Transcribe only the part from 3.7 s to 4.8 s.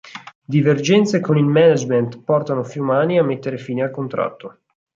al contratto.